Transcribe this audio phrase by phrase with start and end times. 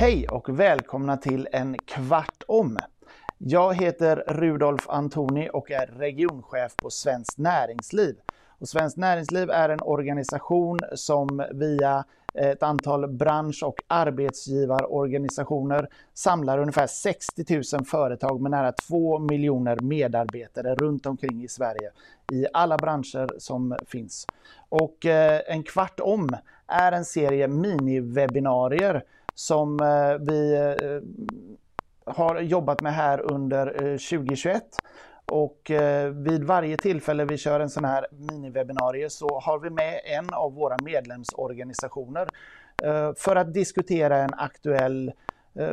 [0.00, 2.78] Hej och välkomna till en kvart om.
[3.38, 8.16] Jag heter Rudolf Antoni och är regionchef på Svenskt Näringsliv.
[8.58, 16.86] Och Svenskt Näringsliv är en organisation som via ett antal bransch och arbetsgivarorganisationer samlar ungefär
[16.86, 21.90] 60 000 företag med nära 2 miljoner medarbetare runt omkring i Sverige
[22.32, 24.26] i alla branscher som finns.
[24.68, 26.28] Och eh, en kvart om
[26.66, 29.04] är en serie miniwebbinarier
[29.40, 31.00] som eh, vi eh,
[32.14, 34.62] har jobbat med här under eh, 2021.
[35.32, 40.00] Och eh, vid varje tillfälle vi kör en sån här miniwebinarie så har vi med
[40.04, 42.28] en av våra medlemsorganisationer
[42.82, 45.12] eh, för att diskutera en aktuell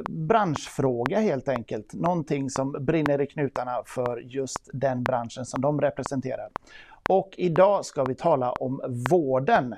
[0.10, 1.94] branschfråga helt enkelt.
[1.94, 6.50] Någonting som brinner i knutarna för just den branschen som de representerar.
[7.10, 9.76] Och idag ska vi tala om vården.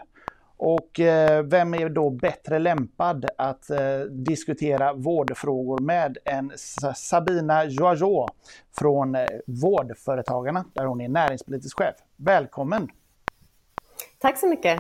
[0.62, 6.52] Och eh, vem är då bättre lämpad att eh, diskutera vårdfrågor med än
[6.96, 8.32] Sabina Joajot
[8.80, 11.96] från eh, Vårdföretagarna, där hon är näringspolitisk chef.
[12.16, 12.88] Välkommen!
[14.18, 14.80] Tack så mycket!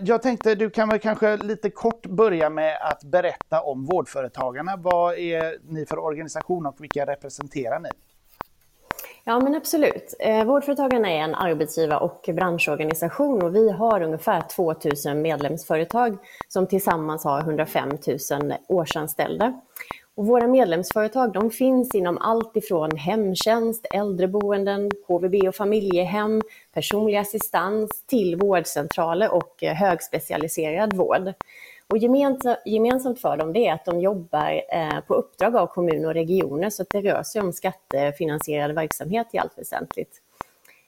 [0.00, 4.76] Jag tänkte du kan väl kanske lite kort börja med att berätta om Vårdföretagarna.
[4.76, 7.88] Vad är ni för organisation och vilka representerar ni?
[9.24, 10.14] Ja, men absolut.
[10.18, 14.74] Eh, vårdföretagarna är en arbetsgivar och branschorganisation och vi har ungefär 2
[15.06, 16.16] 000 medlemsföretag
[16.48, 17.88] som tillsammans har 105
[18.30, 19.60] 000 årsanställda.
[20.14, 26.42] Och våra medlemsföretag de finns inom allt ifrån hemtjänst, äldreboenden, HVB och familjehem,
[26.74, 31.32] personlig assistans till vårdcentraler och eh, högspecialiserad vård.
[31.92, 31.98] Och
[32.64, 36.70] gemensamt för dem det är att de jobbar eh, på uppdrag av kommuner och regioner
[36.70, 40.20] så att det rör sig om skattefinansierad verksamhet i allt väsentligt.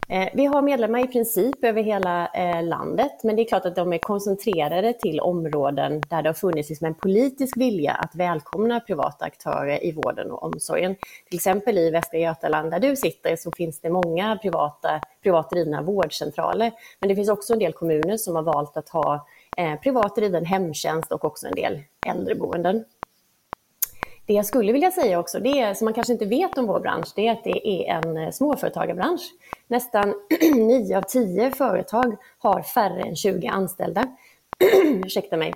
[0.08, 3.76] Eh, vi har medlemmar i princip över hela eh, landet, men det är klart att
[3.76, 8.80] de är koncentrerade till områden där det har funnits liksom en politisk vilja att välkomna
[8.80, 10.96] privata aktörer i vården och omsorgen.
[11.28, 15.82] Till exempel i Västra Götaland där du sitter så finns det många privata, privat drivna
[15.82, 19.26] vårdcentraler, men det finns också en del kommuner som har valt att ha
[19.56, 22.84] eh, privat driven hemtjänst och också en del äldreboenden.
[24.26, 26.80] Det jag skulle vilja säga också, det är, som man kanske inte vet om vår
[26.80, 29.22] bransch, det är att det är en eh, småföretagarbransch.
[29.66, 30.14] Nästan
[30.54, 34.04] 9 av 10 företag har färre än 20 anställda.
[35.04, 35.54] Ursäkta mig.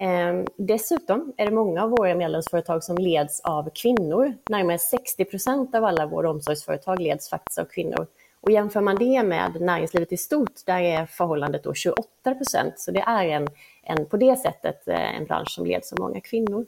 [0.00, 4.34] Eh, dessutom är det många av våra medlemsföretag som leds av kvinnor.
[4.48, 8.06] Närmare 60 procent av alla våra omsorgsföretag leds faktiskt av kvinnor.
[8.40, 12.78] Och jämför man det med näringslivet i stort, där är förhållandet då 28 procent.
[12.78, 13.48] Så det är en,
[13.82, 16.66] en, på det sättet eh, en bransch som leds av många kvinnor.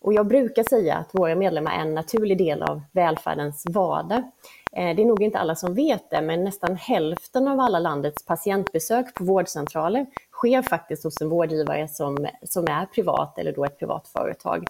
[0.00, 4.22] Och jag brukar säga att våra medlemmar är en naturlig del av välfärdens vardag.
[4.72, 8.26] Eh, det är nog inte alla som vet det, men nästan hälften av alla landets
[8.26, 13.78] patientbesök på vårdcentraler sker faktiskt hos en vårdgivare som, som är privat eller då ett
[13.78, 14.64] privat företag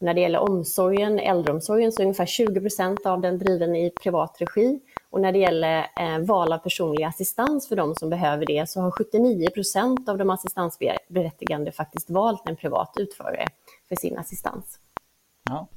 [0.00, 4.36] när det gäller omsorgen, äldreomsorgen, så är ungefär 20 procent av den driven i privat
[4.38, 8.68] regi och när det gäller eh, val av personlig assistans för de som behöver det
[8.68, 13.46] så har 79 procent av de assistansberättigande faktiskt valt en privat utförare
[13.88, 14.78] för sin assistans.
[15.50, 15.68] Ja.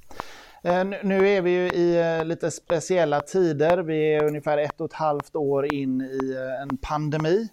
[0.63, 3.77] Eh, nu är vi ju i eh, lite speciella tider.
[3.77, 7.47] Vi är ungefär ett och ett halvt år in i eh, en pandemi.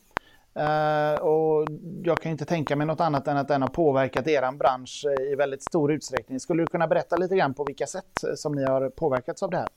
[0.58, 1.66] Eh, och
[2.02, 5.34] jag kan inte tänka mig något annat än att den har påverkat er bransch i
[5.34, 6.40] väldigt stor utsträckning.
[6.40, 9.56] Skulle du kunna berätta lite grann på vilka sätt som ni har påverkats av det
[9.56, 9.68] här?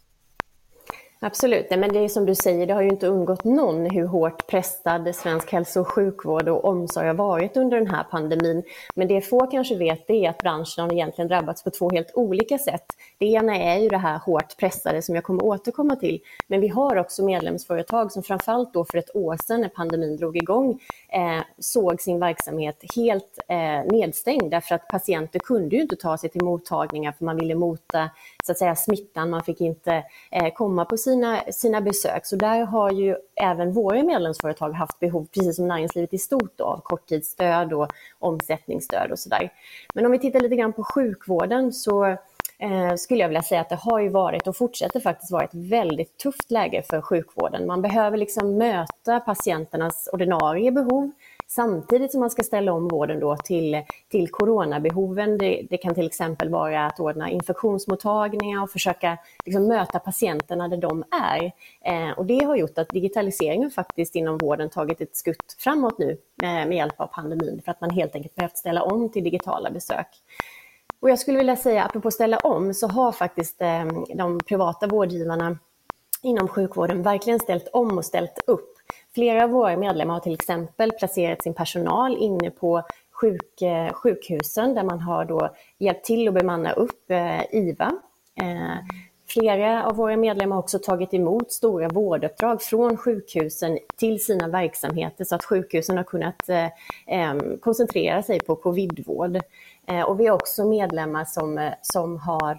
[1.24, 4.48] Absolut, men det är som du säger, det har ju inte undgått någon hur hårt
[4.48, 8.64] pressad svensk hälso och sjukvård och omsorg har varit under den här pandemin.
[8.96, 12.58] Men det få kanske vet är att branschen har egentligen drabbats på två helt olika
[12.58, 12.86] sätt.
[13.18, 16.20] Det ena är ju det här hårt pressade som jag kommer återkomma till.
[16.48, 20.38] Men vi har också medlemsföretag som framförallt då för ett år sedan när pandemin drog
[20.38, 26.18] igång eh, såg sin verksamhet helt eh, nedstängd därför att patienter kunde ju inte ta
[26.18, 28.10] sig till mottagningar för man ville mota
[28.46, 29.30] så att säga, smittan.
[29.30, 32.26] Man fick inte eh, komma på sina, sina besök.
[32.26, 36.64] Så där har ju även våra medlemsföretag haft behov, precis som näringslivet i stort, då,
[36.64, 37.88] av korttidsstöd och
[38.20, 39.50] omsättningsstöd och så där.
[39.94, 42.06] Men om vi tittar lite grann på sjukvården så
[42.58, 45.54] eh, skulle jag vilja säga att det har ju varit och fortsätter faktiskt vara ett
[45.54, 47.68] väldigt tufft läge för sjukvården.
[47.68, 51.12] Man behöver liksom möta patienternas ordinarie behov
[51.56, 55.38] Samtidigt som man ska ställa om vården då till, till coronabehoven.
[55.38, 60.78] Det, det kan till exempel vara att ordna infektionsmottagningar och försöka liksom möta patienterna där
[60.78, 61.52] de är.
[61.82, 66.18] Eh, och det har gjort att digitaliseringen faktiskt inom vården tagit ett skutt framåt nu
[66.42, 69.72] med, med hjälp av pandemin för att man helt enkelt behövt ställa om till digitala
[69.72, 70.08] besök.
[71.00, 75.58] Och jag skulle vilja säga, apropå ställa om, så har faktiskt eh, de privata vårdgivarna
[76.24, 78.71] inom sjukvården verkligen ställt om och ställt upp
[79.16, 84.76] Flera av våra medlemmar har till exempel placerat sin personal inne på sjuk, eh, sjukhusen
[84.76, 87.92] där man har då hjälpt till att bemanna upp eh, IVA.
[88.42, 88.78] Eh,
[89.28, 95.26] flera av våra medlemmar har också tagit emot stora vårduppdrag från sjukhusen till sina verksamheter
[95.26, 99.40] så att sjukhusen har kunnat eh, koncentrera sig på covidvård.
[99.88, 102.56] Eh, och vi har också medlemmar som, som har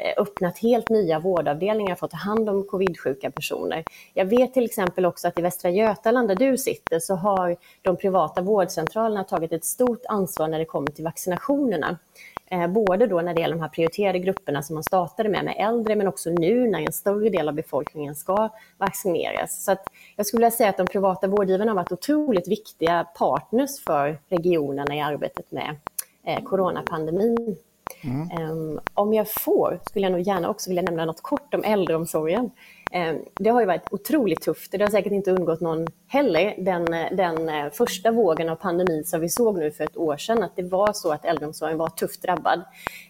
[0.00, 3.84] Eh, öppnat helt nya vårdavdelningar för att ta hand om covidsjuka personer.
[4.14, 7.96] Jag vet till exempel också att i Västra Götaland där du sitter så har de
[7.96, 11.98] privata vårdcentralerna tagit ett stort ansvar när det kommer till vaccinationerna.
[12.46, 15.54] Eh, både då när det gäller de här prioriterade grupperna som man startade med, med
[15.58, 19.64] äldre, men också nu när en större del av befolkningen ska vaccineras.
[19.64, 19.76] Så
[20.16, 24.96] jag skulle vilja säga att de privata vårdgivarna har varit otroligt viktiga partners för regionerna
[24.96, 25.76] i arbetet med
[26.24, 27.56] eh, coronapandemin.
[28.00, 28.80] Mm.
[28.94, 32.50] Om jag får skulle jag nog gärna också vilja nämna något kort om äldreomsorgen.
[32.92, 34.72] Ehm, det har ju varit otroligt tufft.
[34.72, 36.84] Det har säkert inte undgått någon heller, den,
[37.16, 40.56] den eh, första vågen av pandemin som vi såg nu för ett år sedan, att
[40.56, 42.62] det var så att äldreomsorgen var tufft drabbad.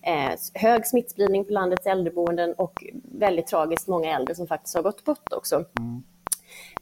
[0.02, 2.84] Ehm, hög smittspridning på landets äldreboenden och
[3.19, 5.64] väldigt tragiskt många äldre som faktiskt har gått bort också.
[5.78, 6.02] Mm.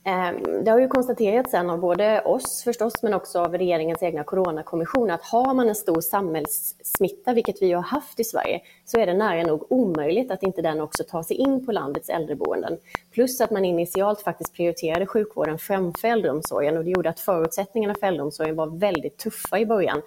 [0.07, 4.25] Ehm, det har ju konstaterats sen av både oss förstås, men också av regeringens egna
[4.25, 9.07] coronakommission, att har man en stor samhällssmitta, vilket vi har haft i Sverige, så är
[9.07, 12.79] det nära nog omöjligt att inte den också tar sig in på landets äldreboenden.
[13.13, 18.07] Plus att man initialt faktiskt prioriterade sjukvården framför äldreomsorgen och det gjorde att förutsättningarna för
[18.07, 20.03] äldreomsorgen var väldigt tuffa i början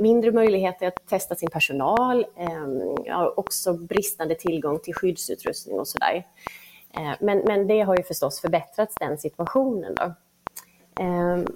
[0.00, 2.26] mindre möjligheter att testa sin personal,
[3.06, 6.24] eh, också bristande tillgång till skyddsutrustning och sådär.
[6.96, 9.94] Eh, men, men det har ju förstås förbättrats, den situationen.
[9.94, 10.14] Då.
[11.02, 11.46] Ehm,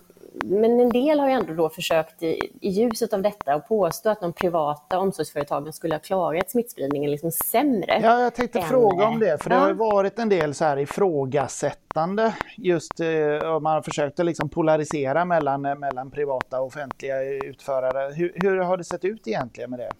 [0.45, 4.11] men en del har ju ändå då försökt i, i ljuset av detta att påstå
[4.11, 8.01] att de privata omsorgsföretagen skulle ha klarat smittspridningen liksom sämre.
[8.03, 9.57] Ja, jag tänkte än, fråga om det, för ja.
[9.57, 14.27] det har ju varit en del så här ifrågasättande just eh, man har försökt att
[14.27, 18.15] liksom polarisera mellan, mellan privata och offentliga utförare.
[18.15, 19.93] Hur, hur har det sett ut egentligen med det?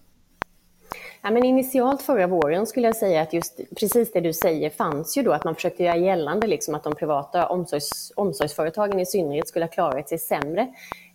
[1.25, 5.17] Ja, men initialt förra våren skulle jag säga att just precis det du säger fanns
[5.17, 9.47] ju då, att man försökte göra gällande liksom att de privata omsorgs, omsorgsföretagen i synnerhet
[9.47, 10.67] skulle ha klarat sig sämre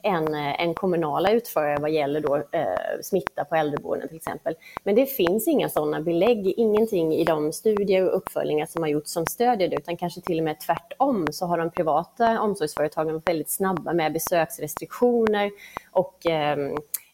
[0.02, 4.54] än, eh, än kommunala utförare vad gäller då, eh, smitta på äldreboenden till exempel.
[4.84, 9.10] Men det finns inga sådana belägg, ingenting i de studier och uppföljningar som har gjorts
[9.10, 13.28] som stödjer det, utan kanske till och med tvärtom så har de privata omsorgsföretagen varit
[13.28, 15.50] väldigt snabba med besöksrestriktioner
[15.92, 16.56] och eh,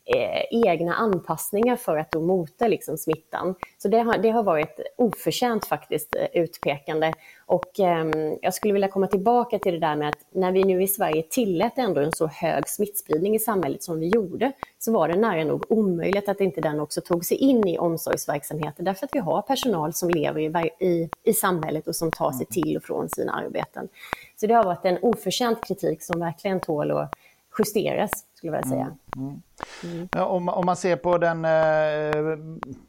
[0.05, 3.55] eh, egna anpassningar för att då mota liksom, smittan.
[3.79, 7.13] Så det har, det har varit oförtjänt faktiskt eh, utpekande.
[7.47, 8.07] Och eh,
[8.43, 11.23] jag skulle vilja komma tillbaka till det där med att när vi nu i Sverige
[11.23, 15.45] tillät ändå en så hög smittspridning i samhället som vi gjorde, så var det nära
[15.45, 19.43] nog omöjligt att inte den också tog sig in i omsorgsverksamheter, därför att vi har
[19.43, 23.33] personal som lever i, i, i samhället och som tar sig till och från sina
[23.33, 23.89] arbeten.
[24.37, 27.15] Så det har varit en oförtjänt kritik som verkligen tål att
[27.59, 28.97] justeras, skulle jag vilja säga.
[29.17, 29.29] Mm.
[29.29, 29.41] Mm.
[29.85, 30.09] Mm.
[30.13, 32.39] Ja, om, om, man ser på den eh,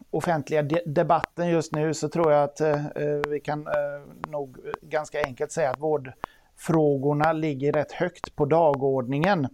[0.09, 2.81] offentliga de debatten just nu så tror jag att eh,
[3.29, 9.47] vi kan eh, nog ganska enkelt säga att vårdfrågorna ligger rätt högt på dagordningen.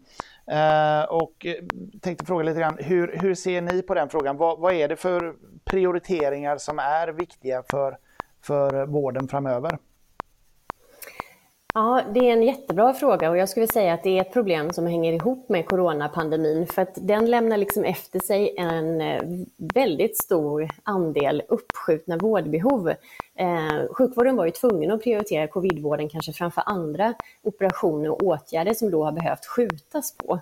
[0.48, 1.64] Eh, och eh,
[2.02, 4.38] tänkte fråga lite grann, hur, hur ser ni på den frågan?
[4.38, 7.98] Vad, vad är det för prioriteringar som är viktiga för,
[8.42, 9.78] för vården framöver?
[11.74, 14.74] Ja, det är en jättebra fråga och jag skulle säga att det är ett problem
[14.74, 19.22] som hänger ihop med coronapandemin för att den lämnar liksom efter sig en eh,
[19.58, 22.94] väldigt stor andel uppskjutna vårdbehov.
[23.36, 28.92] Eh, sjukvården var ju tvungen att prioritera covidvården kanske framför andra operationer och åtgärder som
[28.92, 30.40] då har behövt skjutas på.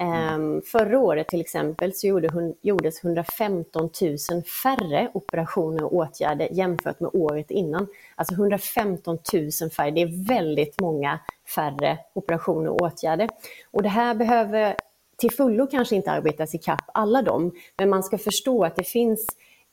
[0.00, 3.90] Eh, förra året till exempel så gjorde, gjordes 115
[4.30, 7.86] 000 färre operationer och åtgärder jämfört med året innan.
[8.14, 11.18] Alltså 115 000 färre, det är väldigt många
[11.54, 13.28] färre operationer och åtgärder.
[13.70, 14.76] Och det här behöver
[15.16, 18.84] till fullo kanske inte arbetas i kapp alla dem, men man ska förstå att det
[18.84, 19.26] finns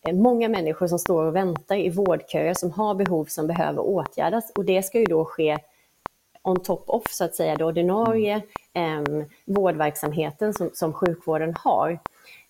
[0.08, 4.52] Eh, många människor som står och väntar i vårdköer som har behov som behöver åtgärdas
[4.56, 5.58] och det ska ju då ske
[6.44, 8.36] on top off så att säga det ordinarie
[8.74, 9.04] eh,
[9.46, 12.00] vårdverksamheten som, som sjukvården har.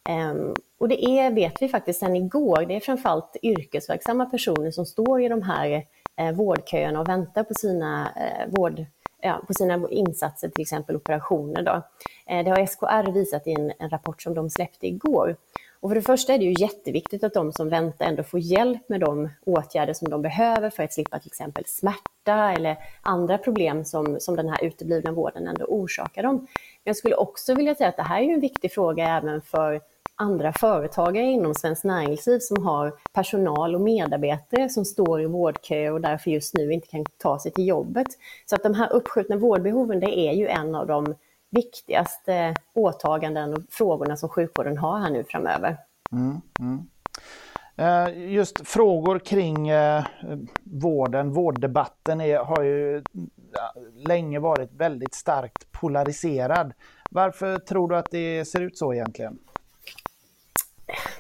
[0.10, 0.34] Eh,
[0.80, 5.22] och det är, vet vi faktiskt sedan igår, det är framförallt yrkesverksamma personer som står
[5.22, 5.86] i de här
[6.16, 8.86] eh, vårdköerna och väntar på sina, eh, vård,
[9.22, 11.64] ja, på sina insatser, till exempel operationer.
[11.64, 11.82] Då.
[12.26, 15.36] Eh, det har SKR visat i en, en rapport som de släppte igår.
[15.80, 18.90] Och för det första är det ju jätteviktigt att de som väntar ändå får hjälp
[18.90, 23.86] med de åtgärder som de behöver för att slippa till exempel smärta eller andra problem
[23.86, 26.36] som, som den här uteblivna vården ändå orsakar dem.
[26.36, 26.48] Men
[26.84, 29.82] jag skulle också vilja säga att det här är en viktig fråga även för
[30.16, 36.02] andra företagare inom Svenskt Näringsliv som har personal och medarbetare som står i vårdköer och
[36.02, 38.08] därför just nu inte kan ta sig till jobbet.
[38.46, 41.16] Så att de här uppskjutna vårdbehoven, det är ju en av de
[41.50, 45.78] viktigaste åtaganden och frågorna som sjukvården har här nu framöver.
[46.12, 46.88] Mm, mm.
[47.76, 50.06] Eh, just frågor kring eh,
[50.64, 53.04] vården, vårddebatten är, har ju
[53.96, 56.74] länge varit väldigt starkt polariserad.
[57.12, 59.40] Varför tror du att det ser ut så egentligen?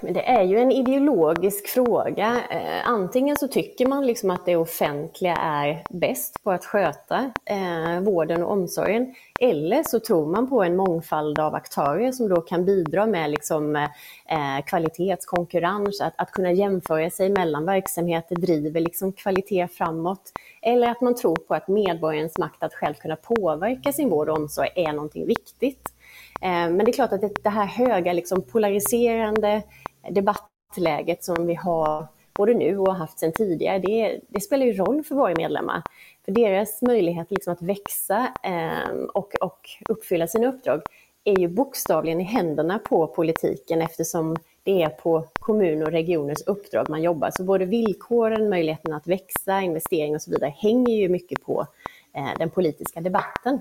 [0.01, 2.41] Men det är ju en ideologisk fråga.
[2.49, 7.99] Eh, antingen så tycker man liksom att det offentliga är bäst på att sköta eh,
[8.01, 9.15] vården och omsorgen.
[9.39, 13.75] Eller så tror man på en mångfald av aktörer som då kan bidra med liksom,
[13.75, 20.31] eh, kvalitetskonkurrens, att, att kunna jämföra sig mellan verksamheter driver liksom kvalitet framåt.
[20.61, 24.37] Eller att man tror på att medborgarens makt att själv kunna påverka sin vård och
[24.37, 25.93] omsorg är någonting viktigt.
[26.41, 29.63] Eh, men det är klart att det här höga liksom polariserande
[30.09, 34.73] debattläget som vi har både nu och har haft sedan tidigare, det, det spelar ju
[34.73, 35.81] roll för våra medlemmar.
[36.25, 40.81] För deras möjlighet liksom att växa eh, och, och uppfylla sina uppdrag
[41.23, 46.89] är ju bokstavligen i händerna på politiken eftersom det är på kommun och regioners uppdrag
[46.89, 47.31] man jobbar.
[47.31, 51.67] Så både villkoren, möjligheten att växa, investering och så vidare hänger ju mycket på
[52.13, 53.59] eh, den politiska debatten.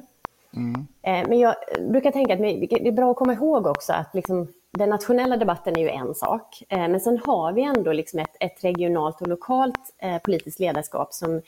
[0.57, 0.87] Mm.
[1.03, 4.91] Men jag brukar tänka att det är bra att komma ihåg också att liksom, den
[4.91, 8.65] nationella debatten är ju en sak, eh, men sen har vi ändå liksom ett, ett
[8.65, 11.43] regionalt och lokalt eh, politiskt ledarskap som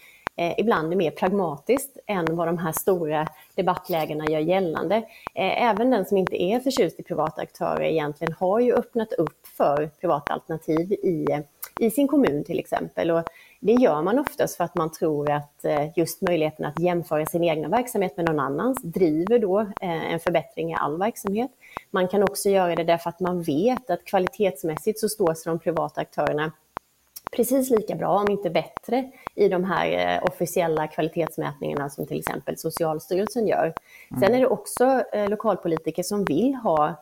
[0.56, 5.02] ibland är mer pragmatiskt än vad de här stora debattlägena gör gällande.
[5.34, 9.90] Även den som inte är förtjust i privata aktörer egentligen har ju öppnat upp för
[10.00, 11.26] privata alternativ i,
[11.78, 13.10] i sin kommun till exempel.
[13.10, 13.24] Och
[13.60, 17.44] det gör man oftast för att man tror att eh, just möjligheten att jämföra sin
[17.44, 21.50] egna verksamhet med någon annans driver då eh, en förbättring i all verksamhet.
[21.90, 25.58] Man kan också göra det därför att man vet att kvalitetsmässigt så står sig de
[25.58, 26.52] privata aktörerna
[27.36, 32.58] precis lika bra, om inte bättre, i de här eh, officiella kvalitetsmätningarna som till exempel
[32.58, 33.74] Socialstyrelsen gör.
[34.10, 34.20] Mm.
[34.20, 36.94] Sen är det också lokalpolitiker som vill ha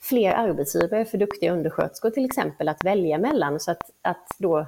[0.00, 4.66] fler arbetsgivare för duktiga undersköterskor till exempel att välja mellan så att, att då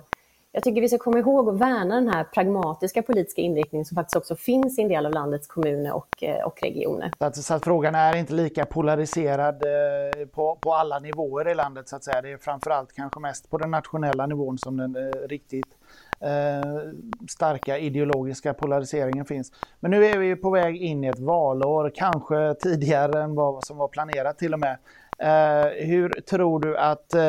[0.55, 4.17] jag tycker vi ska komma ihåg och värna den här pragmatiska politiska inriktningen som faktiskt
[4.17, 7.11] också finns i en del av landets kommuner och, eh, och regioner.
[7.19, 11.55] Så att, så att frågan är inte lika polariserad eh, på, på alla nivåer i
[11.55, 12.23] landet så att säga.
[12.23, 15.79] Det är framförallt kanske mest på den nationella nivån som den eh, riktigt
[16.21, 16.93] eh,
[17.29, 19.53] starka ideologiska polariseringen finns.
[19.81, 23.77] Men nu är vi på väg in i ett valår, kanske tidigare än vad som
[23.77, 24.79] var planerat till och med.
[25.19, 27.21] Eh, hur tror du att eh,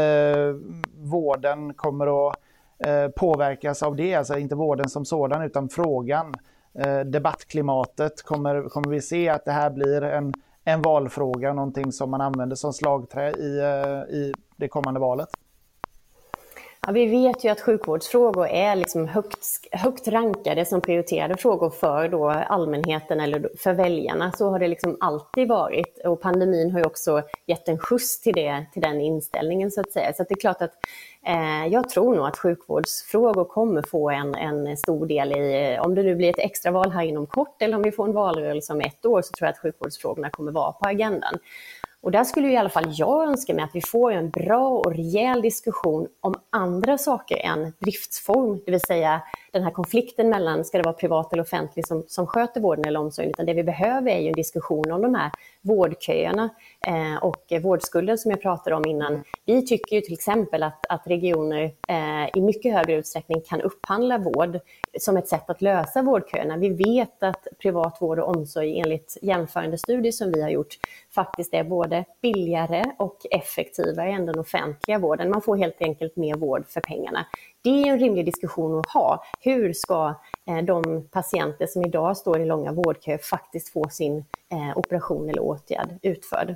[0.98, 2.36] vården kommer att
[2.80, 6.34] Eh, påverkas av det, alltså inte vården som sådan utan frågan,
[6.80, 8.24] eh, debattklimatet.
[8.24, 12.56] Kommer, kommer vi se att det här blir en, en valfråga, någonting som man använder
[12.56, 15.30] som slagträ i, eh, i det kommande valet?
[16.88, 22.10] Ja, vi vet ju att sjukvårdsfrågor är liksom högt, högt rankade som prioriterade frågor för
[22.10, 24.32] då allmänheten eller för väljarna.
[24.32, 26.06] Så har det liksom alltid varit.
[26.06, 29.92] Och pandemin har ju också gett en skjuts till, det, till den inställningen så att
[29.92, 30.14] säga.
[30.14, 30.74] Så att det är klart att
[31.28, 36.04] eh, jag tror nog att sjukvårdsfrågor kommer få en, en stor del i, om det
[36.04, 39.06] nu blir ett extraval här inom kort eller om vi får en valrörelse om ett
[39.06, 41.40] år så tror jag att sjukvårdsfrågorna kommer vara på agendan.
[42.06, 44.96] Och där skulle i alla fall jag önska mig att vi får en bra och
[44.96, 49.22] rejäl diskussion om andra saker än driftsform, det vill säga
[49.56, 53.00] den här konflikten mellan, ska det vara privat eller offentligt som, som sköter vården eller
[53.00, 55.32] omsorgen, utan det vi behöver är ju en diskussion om de här
[55.62, 56.50] vårdköerna
[56.88, 59.24] eh, och vårdskulden som jag pratade om innan.
[59.46, 64.18] Vi tycker ju till exempel att, att regioner eh, i mycket högre utsträckning kan upphandla
[64.18, 64.60] vård
[65.00, 66.58] som ett sätt att lösa vårdköerna.
[66.58, 70.76] Vi vet att privat vård och omsorg enligt jämförande studier som vi har gjort
[71.12, 75.30] faktiskt är både billigare och effektivare än den offentliga vården.
[75.30, 77.26] Man får helt enkelt mer vård för pengarna.
[77.66, 79.24] Det är en rimlig diskussion att ha.
[79.40, 80.16] Hur ska
[80.48, 84.18] eh, de patienter som idag står i långa vårdköer faktiskt få sin
[84.52, 86.56] eh, operation eller åtgärd utförd?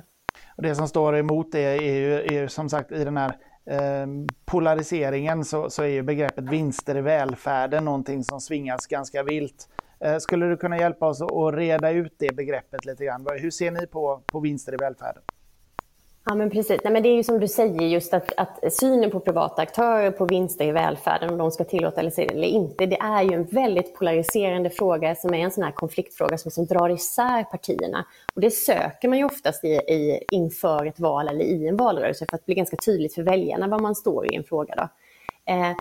[0.56, 3.36] Och det som står emot det är ju, är som sagt i den här
[3.66, 4.06] eh,
[4.44, 9.68] polariseringen så, så är ju begreppet vinster i välfärden någonting som svingas ganska vilt.
[10.00, 13.26] Eh, skulle du kunna hjälpa oss att reda ut det begreppet lite grann?
[13.38, 15.22] Hur ser ni på, på vinster i välfärden?
[16.30, 16.80] Ja, men precis.
[16.84, 20.10] Nej, men det är ju som du säger, just att, att synen på privata aktörer,
[20.10, 23.94] på vinster i välfärden, om de ska tillåta eller inte, det är ju en väldigt
[23.94, 28.06] polariserande fråga som är en sån här konfliktfråga som, som drar isär partierna.
[28.34, 32.26] Och det söker man ju oftast i, i, inför ett val eller i en valrörelse
[32.30, 34.74] för att bli ganska tydligt för väljarna var man står i en fråga.
[34.74, 34.88] Då.
[35.52, 35.72] Eh,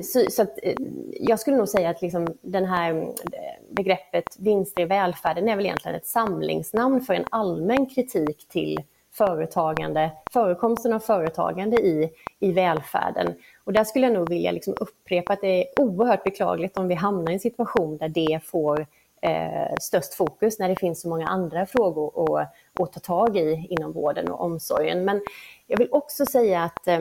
[0.02, 0.74] så, så att, eh,
[1.20, 5.64] jag skulle nog säga att liksom den här eh, begreppet vinster i välfärden är väl
[5.64, 8.78] egentligen ett samlingsnamn för en allmän kritik till
[9.18, 12.10] företagande, förekomsten av företagande i,
[12.40, 13.34] i välfärden.
[13.64, 16.94] Och där skulle jag nog vilja liksom upprepa att det är oerhört beklagligt om vi
[16.94, 18.86] hamnar i en situation där det får
[19.22, 23.66] eh, störst fokus när det finns så många andra frågor att, att ta tag i
[23.70, 25.04] inom vården och omsorgen.
[25.04, 25.20] Men
[25.66, 27.00] jag vill också säga att eh,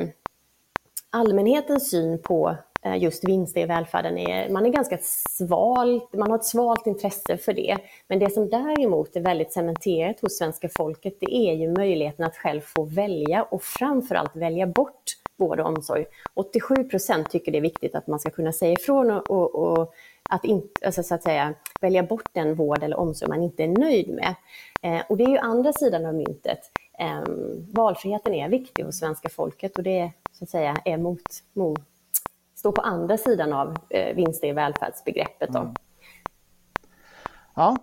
[1.09, 4.97] allmänhetens syn på Eh, just vinster i välfärden är, man är ganska
[5.37, 7.77] svalt, man har ett svalt intresse för det.
[8.07, 12.37] Men det som däremot är väldigt cementerat hos svenska folket, det är ju möjligheten att
[12.37, 15.03] själv få välja och framförallt välja bort
[15.37, 16.05] vård och omsorg.
[16.33, 19.93] 87 procent tycker det är viktigt att man ska kunna säga ifrån och, och, och
[20.29, 23.67] att, in, alltså så att säga, välja bort den vård eller omsorg man inte är
[23.67, 24.35] nöjd med.
[24.81, 26.59] Eh, och det är ju andra sidan av myntet.
[26.99, 27.23] Eh,
[27.73, 31.21] valfriheten är viktig hos svenska folket och det så att säga, är mot,
[31.53, 31.79] mot,
[32.57, 35.49] står på andra sidan av eh, vinster i välfärdsbegreppet.
[35.49, 35.59] Då.
[35.59, 35.73] Mm.
[37.55, 37.77] Ja,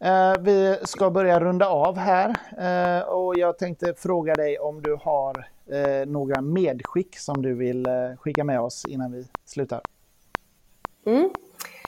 [0.00, 4.96] eh, vi ska börja runda av här eh, och jag tänkte fråga dig om du
[5.00, 7.86] har eh, några medskick som du vill
[8.18, 9.80] skicka med oss innan vi slutar.
[11.06, 11.30] Mm.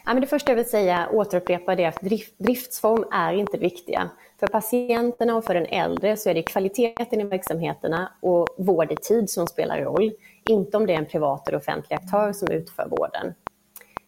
[0.04, 3.58] Ja, men det första jag vill säga, återupprepa det, att drift, driftsform är inte det
[3.58, 4.10] viktiga.
[4.40, 8.96] För patienterna och för den äldre så är det kvaliteten i verksamheterna och vård i
[8.96, 10.12] tid som spelar roll,
[10.48, 13.34] inte om det är en privat eller offentlig aktör som utför vården.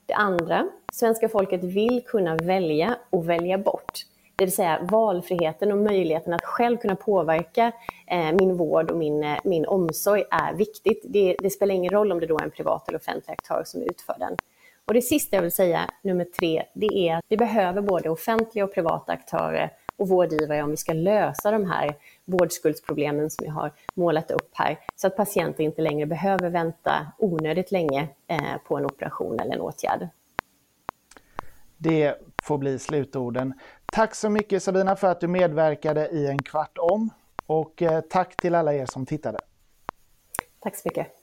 [0.07, 3.93] Det andra, svenska folket vill kunna välja och välja bort.
[4.37, 7.73] Det vill säga valfriheten och möjligheten att själv kunna påverka
[8.07, 11.03] eh, min vård och min, eh, min omsorg är viktigt.
[11.05, 13.83] Det, det, spelar ingen roll om det då är en privat eller offentlig aktör som
[13.83, 14.37] utför den.
[14.85, 18.65] Och det sista jag vill säga, nummer tre, det är att vi behöver både offentliga
[18.65, 19.71] och privata aktörer
[20.01, 24.79] och vårdgivare om vi ska lösa de här vårdskuldsproblemen som jag har målat upp här,
[24.97, 29.61] så att patienter inte längre behöver vänta onödigt länge eh, på en operation eller en
[29.61, 30.09] åtgärd.
[31.79, 33.55] Det får bli slutorden.
[33.93, 37.11] Tack så mycket Sabina för att du medverkade i en kvart om
[37.47, 39.39] och eh, tack till alla er som tittade.
[40.61, 41.20] Tack så mycket.